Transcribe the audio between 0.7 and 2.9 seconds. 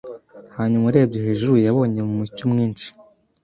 urebye hejuru yabonye mu mucyo mwinshi